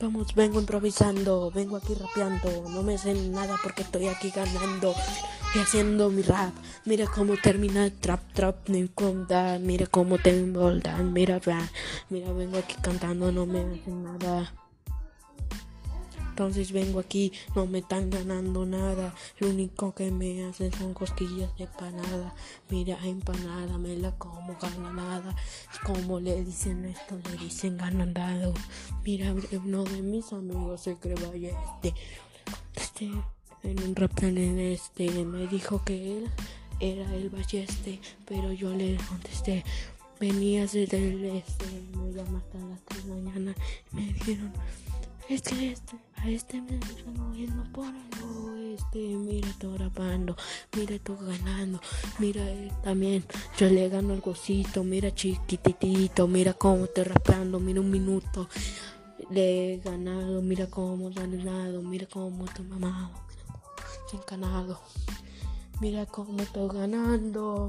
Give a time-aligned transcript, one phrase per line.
[0.00, 4.94] Vamos, vengo improvisando, vengo aquí rapeando, no me hacen nada porque estoy aquí ganando
[5.56, 6.54] y haciendo mi rap.
[6.84, 8.78] Mira cómo termina el trap, trap, ni
[9.60, 11.40] mira cómo te envoldan, mira
[12.10, 14.52] mira vengo aquí cantando, no me hacen nada.
[16.38, 19.12] Entonces vengo aquí, no me están ganando nada.
[19.40, 22.32] Lo único que me hacen son cosquillas de empanada.
[22.70, 25.34] Mira, empanada, me la como ganada.
[25.72, 28.54] Es como le dicen esto, le dicen ganandado.
[29.04, 31.16] Mira, uno de mis amigos se cree
[31.48, 31.92] este.
[32.76, 33.10] Este,
[33.64, 36.30] en un rap en este, me dijo que él
[36.78, 39.64] era el balleste, pero yo le contesté.
[40.20, 41.66] Venías desde el este,
[41.96, 43.54] me llamaste a las 3 de la mañana
[43.90, 44.52] me dijeron,
[45.28, 46.80] es que este, a este me
[47.36, 50.36] él no por algo, este, mira tú rapando,
[50.74, 51.80] mira tú ganando,
[52.18, 53.24] mira él también,
[53.58, 58.48] yo le gano el gocito, mira chiquititito, mira cómo estoy rapando, mira un minuto,
[59.30, 64.80] le he ganado, mira cómo ganado, mira cómo estoy mamado, mira cómo encanado,
[65.80, 67.66] mira cómo estoy ganando.